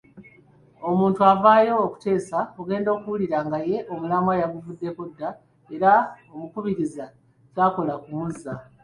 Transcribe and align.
Omuntu 0.89 1.19
avaayo 1.31 1.73
okuteesa 1.85 2.39
ogenda 2.59 2.89
okuwulira 2.95 3.37
nga 3.45 3.59
ye 3.69 3.77
omulamwa 3.93 4.33
yaguvuddeko 4.41 5.01
dda 5.11 5.29
era 5.75 5.91
omukubiriza 6.33 7.05
ky'akola 7.53 7.93
kumuzza. 8.03 8.53